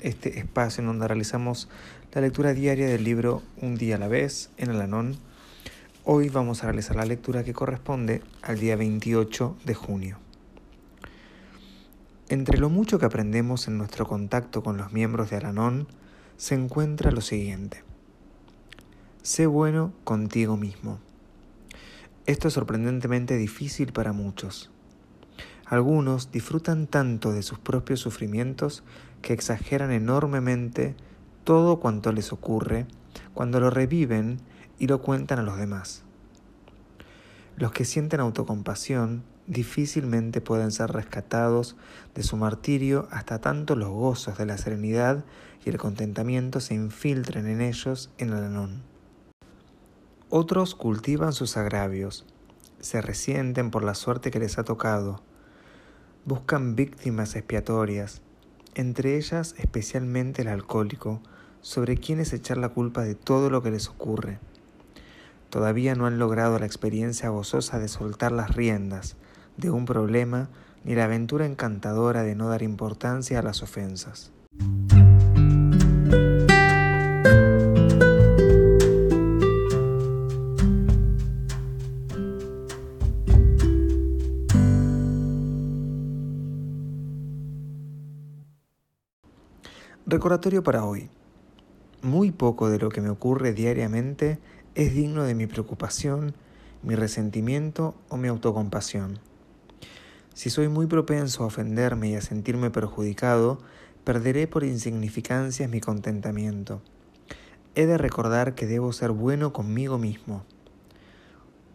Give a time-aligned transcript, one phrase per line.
[0.00, 1.68] este espacio en donde realizamos
[2.12, 5.18] la lectura diaria del libro Un día a la vez en Alanón
[6.08, 10.18] Hoy vamos a realizar la lectura que corresponde al día 28 de junio.
[12.28, 15.88] Entre lo mucho que aprendemos en nuestro contacto con los miembros de Alanón
[16.36, 17.82] se encuentra lo siguiente.
[19.22, 21.00] Sé bueno contigo mismo.
[22.26, 24.70] Esto es sorprendentemente difícil para muchos.
[25.64, 28.84] Algunos disfrutan tanto de sus propios sufrimientos
[29.26, 30.94] que exageran enormemente
[31.42, 32.86] todo cuanto les ocurre
[33.34, 34.38] cuando lo reviven
[34.78, 36.04] y lo cuentan a los demás.
[37.56, 41.74] Los que sienten autocompasión difícilmente pueden ser rescatados
[42.14, 45.24] de su martirio hasta tanto los gozos de la serenidad
[45.64, 48.84] y el contentamiento se infiltren en ellos en el anón.
[50.30, 52.26] Otros cultivan sus agravios,
[52.78, 55.20] se resienten por la suerte que les ha tocado,
[56.24, 58.22] buscan víctimas expiatorias,
[58.76, 61.20] entre ellas especialmente el alcohólico,
[61.62, 64.38] sobre quienes echar la culpa de todo lo que les ocurre.
[65.50, 69.16] Todavía no han logrado la experiencia gozosa de soltar las riendas
[69.56, 70.48] de un problema
[70.84, 74.30] ni la aventura encantadora de no dar importancia a las ofensas.
[90.08, 91.10] Recordatorio para hoy.
[92.00, 94.38] Muy poco de lo que me ocurre diariamente
[94.76, 96.32] es digno de mi preocupación,
[96.84, 99.18] mi resentimiento o mi autocompasión.
[100.32, 103.58] Si soy muy propenso a ofenderme y a sentirme perjudicado,
[104.04, 106.82] perderé por insignificancias mi contentamiento.
[107.74, 110.44] He de recordar que debo ser bueno conmigo mismo.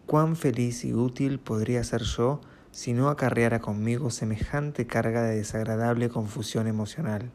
[0.06, 2.40] Cuán feliz y útil podría ser yo
[2.70, 7.30] si no acarreara conmigo semejante carga de desagradable confusión emocional.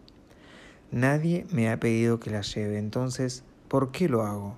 [0.92, 4.56] Nadie me ha pedido que la lleve, entonces, ¿por qué lo hago?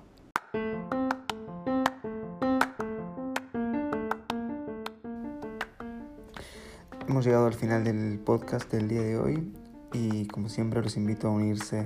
[7.08, 9.52] Hemos llegado al final del podcast del día de hoy
[9.92, 11.84] y como siempre los invito a unirse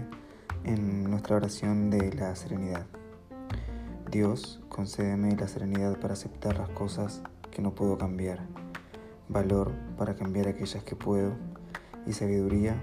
[0.65, 2.85] en nuestra oración de la serenidad.
[4.11, 8.47] Dios, concédeme la serenidad para aceptar las cosas que no puedo cambiar,
[9.31, 11.33] valor para cambiar aquellas que puedo
[12.07, 12.77] y sabiduría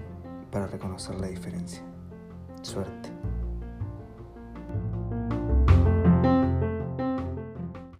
[0.52, 1.82] para reconocer la diferencia.
[2.60, 3.21] Suerte.